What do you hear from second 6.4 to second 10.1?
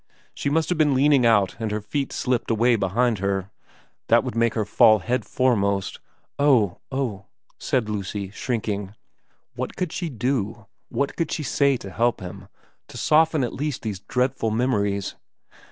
''Oh oh' said Lucy, shrinking. What could she